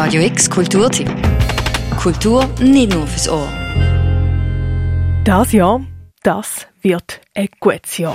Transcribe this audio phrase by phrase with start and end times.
[0.00, 1.10] Radio X Kulturtipp.
[2.00, 3.48] Kultur nicht nur fürs Ohr.
[5.24, 5.80] Das Jahr,
[6.22, 8.14] das wird ein gutes Jahr.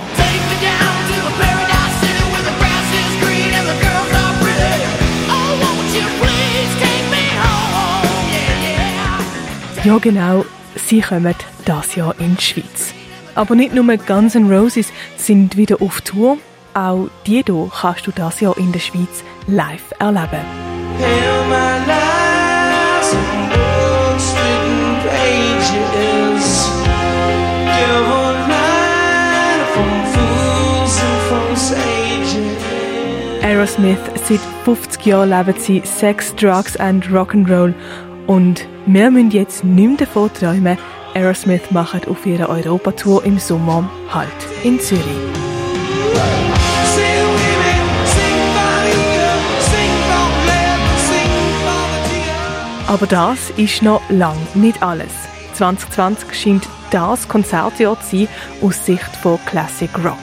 [9.84, 10.46] Ja genau,
[10.76, 11.34] sie kommen
[11.66, 12.94] das Jahr in die Schweiz.
[13.34, 16.38] Aber nicht nur Guns N' Roses sind wieder auf Tour,
[16.72, 20.63] auch die hier kannst du das Jahr in der Schweiz live erleben.
[33.42, 37.74] Aerosmith, seit 50 Jahren leben sie Sex, Drugs and Rock'n'Roll.
[38.26, 40.78] Und wir müssen jetzt nicht mehr davon träumen,
[41.14, 44.28] Aerosmith macht auf ihrer Europatour im Sommer Halt
[44.64, 45.43] in Zürich.
[52.94, 55.10] Aber das ist noch lang nicht alles.
[55.54, 58.28] 2020 scheint das Konzertjahr zu sein
[58.62, 60.16] aus Sicht von Classic Rock.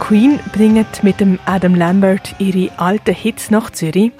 [0.00, 4.10] Queen bringt mit dem Adam Lambert ihre alten Hits nach Zürich.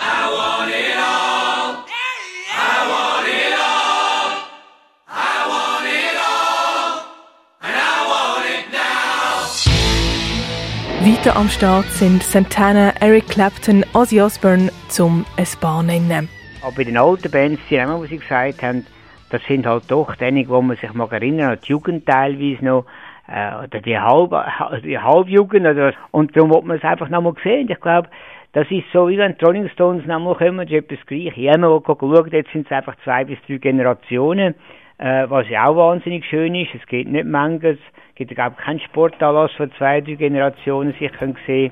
[11.01, 16.36] Weiter am Start sind Santana, Eric Clapton, Ozzy Osbourne zum ein paar nennen.
[16.67, 18.85] Aber bei den alten Bands, die immer, was sie gesagt haben,
[19.31, 22.87] das sind halt doch diejenigen, wo man sich mag erinnern, an die Jugend teilweise noch,
[23.29, 24.35] äh, oder die, Halb,
[24.83, 27.71] die Halbjugend, oder, und darum wollte man es einfach noch mal sehen.
[27.71, 28.09] Ich glaube,
[28.53, 31.39] das ist so, wie wenn die Rolling Stones noch mal kommen, das ist etwas gleich.
[31.39, 34.57] Ich habe mal geschaut, jetzt sind es einfach zwei bis drei Generationen,
[34.99, 36.75] äh, was ja auch wahnsinnig schön ist.
[36.75, 37.79] Es geht nicht manches
[38.17, 41.71] gibt es, glaube keinen Sportanlass von zwei, drei Generationen sich können sehen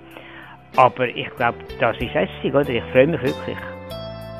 [0.76, 2.68] Aber ich glaube, das ist lässig, oder?
[2.68, 3.73] Ich freue mich wirklich.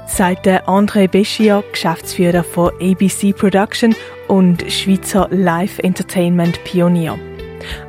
[0.07, 3.97] Sagt André Beschier, Geschäftsführer von ABC Production
[4.29, 7.19] und Schweizer Live Entertainment Pionier.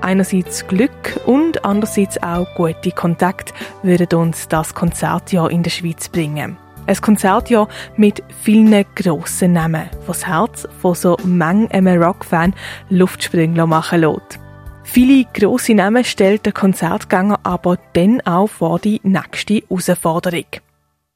[0.02, 3.54] Einerseits Glück und andererseits auch gute Kontakt
[3.84, 6.58] würden uns das Konzertjahr in der Schweiz bringen.
[6.88, 7.68] Ein Konzertjahr
[7.98, 12.54] mit vielen grossen Namen, was das Herz von so manchem Rock-Fan
[12.90, 14.40] Luftsprünge machen lässt.
[14.84, 20.46] Viele grosse Namen stellt der Konzertgänger aber dann auch vor die nächste Herausforderung.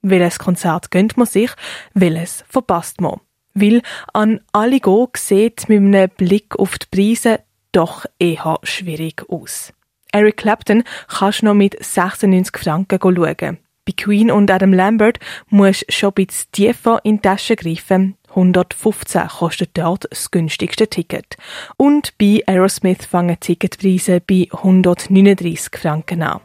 [0.02, 1.52] Welches Konzert gönnt man sich,
[1.94, 3.20] welches verpasst man.
[3.54, 3.82] Weil
[4.14, 9.74] an alle go sieht mit einem Blick auf die Preise doch eher schwierig aus.
[10.12, 13.58] Eric Clapton kannst du noch mit 96 Franken schauen.
[13.86, 18.16] Bei Queen und Adam Lambert musst du schon ein bisschen tiefer in die Tasche greifen.
[18.30, 21.38] 115 kostet dort das günstigste Ticket.
[21.76, 26.42] Und bei Aerosmith fangen Ticketpreise bei 139 Franken an.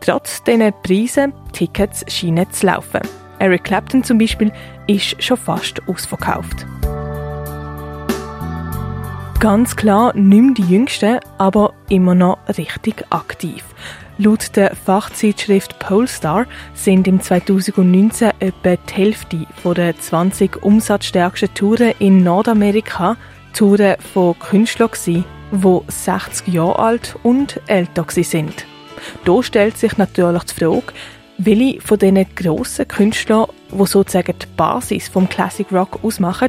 [0.00, 3.00] Trotz diesen Preisen, Tickets scheinen zu laufen.
[3.38, 4.52] Eric Clapton zum Beispiel
[4.86, 6.66] ist schon fast ausverkauft.
[9.40, 13.64] Ganz klar nicht mehr die Jüngsten, aber immer noch richtig aktiv.
[14.20, 22.24] Laut der Fachzeitschrift Polestar sind im 2019 etwa die Hälfte der 20 umsatzstärksten Touren in
[22.24, 23.16] Nordamerika
[23.54, 25.22] Touren von Künstlern die
[25.86, 28.66] 60 Jahre alt und älter sind.
[29.24, 30.92] Da stellt sich natürlich die Frage,
[31.38, 36.48] welche von diesen grossen Künstlern, die sozusagen die Basis vom Classic Rock ausmachen,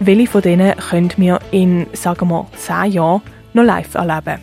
[0.00, 3.22] welche von denen können wir in, sagen wir, 10 Jahren
[3.54, 4.42] noch live erleben?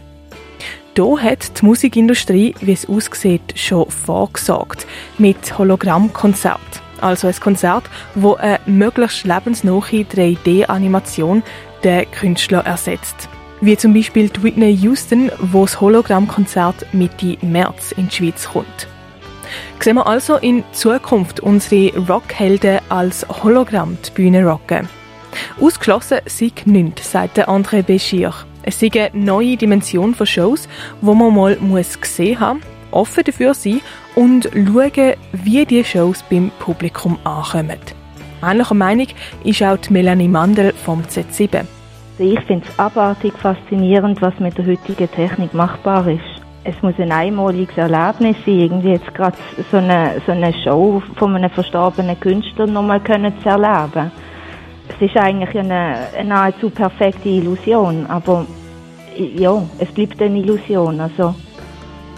[0.96, 4.86] Hier hat die Musikindustrie, wie es aussieht, schon vorgesorgt.
[5.18, 6.60] Mit Hologrammkonzert.
[7.02, 7.84] Also ein Konzert,
[8.16, 11.42] wo eine möglichst lebensnahe 3D-Animation
[11.84, 13.28] den Künstler ersetzt.
[13.64, 18.90] Wie zum Beispiel Whitney Houston, wo das Hologrammkonzert Mitte März in die Schweiz kommt.
[19.80, 24.90] Sehen wir also in Zukunft unsere Rockhelden als Hologramm die Bühne rocken.
[25.62, 28.34] Ausgeschlossen sind nichts, sagt André Béchir.
[28.64, 30.68] Es ist eine neue Dimension von Shows,
[31.00, 32.60] wo man mal muss gesehen haben,
[32.92, 33.80] offen dafür sein
[34.16, 37.80] und schauen, wie die Shows beim Publikum ankommen.
[38.44, 39.08] Ähnlicher Meinung
[39.46, 41.66] ist auch die Melanie Mandel vom Z7.
[42.20, 46.22] Ich finde es abartig faszinierend, was mit der heutigen Technik machbar ist.
[46.64, 49.36] Es muss ein einmaliges Erlebnis sein, irgendwie jetzt gerade
[49.72, 54.12] so eine, so eine Show von einem verstorbenen Künstler nochmal können zu erleben
[54.90, 58.46] es ist eigentlich eine, eine nahezu perfekte Illusion, aber
[59.18, 61.00] ja, es bleibt eine Illusion.
[61.00, 61.36] Also,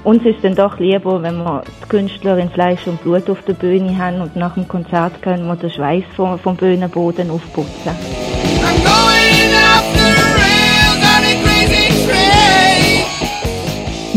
[0.03, 3.53] uns ist dann doch lieber, wenn wir die Künstler in Fleisch und Blut auf der
[3.53, 8.34] Bühne haben und nach dem Konzert können wir den Schweiß vom, vom Bühnenboden aufputzen.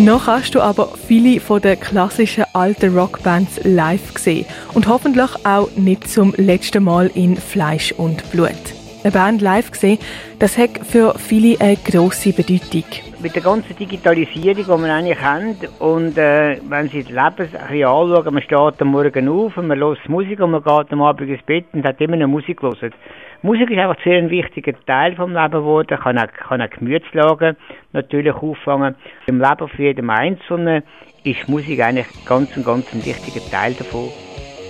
[0.08, 5.69] Noch hast du aber viele von den klassischen alten Rockbands live gesehen und hoffentlich auch
[5.76, 8.77] nicht zum letzten Mal in Fleisch und Blut.
[9.05, 9.99] Eine Band live gesehen,
[10.41, 12.85] das hat für viele eine grosse Bedeutung.
[13.21, 17.33] Mit der ganzen Digitalisierung, die man eigentlich haben, und äh, wenn Sie das Leben ein
[17.35, 21.03] bisschen anschauen, man steht am Morgen auf, und man hört Musik und man geht am
[21.03, 22.95] Abend ins Bett und hat immer eine Musik gehört.
[23.43, 27.56] Musik ist einfach sehr ein wichtiger Teil vom Leben geworden, kann auch, kann auch Gemütslagen
[27.93, 28.97] natürlich auffangen.
[29.27, 30.83] Im Leben von jedem Einzelnen
[31.23, 34.09] ist Musik eigentlich ganz, ganz ein wichtiger Teil davon.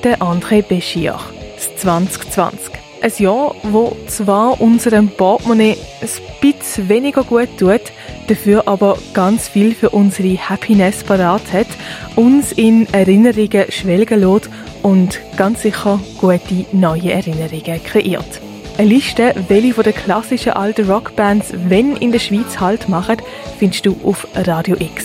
[0.05, 1.19] Der André Beschir,
[1.57, 2.78] 2020.
[3.01, 6.09] Ein Jahr, wo zwar unserem Portemonnaie ein
[6.41, 7.81] bisschen weniger gut tut,
[8.27, 11.69] dafür aber ganz viel für unsere Happiness parat hat,
[12.17, 14.51] uns in Erinnerungen schwelgen lässt
[14.83, 18.41] und ganz sicher gute neue Erinnerungen kreiert.
[18.79, 23.17] Eine Liste, welche von den klassischen alten Rockbands wenn in der Schweiz Halt machen,
[23.59, 24.99] findest du auf radiox.ch.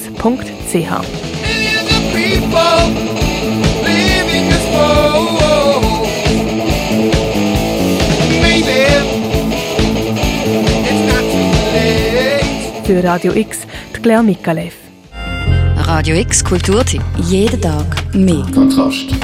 [12.94, 13.62] Für Radio X,
[13.95, 14.75] die Claire Mikalev.
[15.78, 17.01] Radio X Kulturtipp.
[17.18, 18.45] Jeden Tag mehr.
[18.54, 19.23] Kontrast.